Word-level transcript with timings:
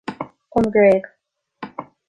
An 0.55 0.65
Ghréig 0.73 1.03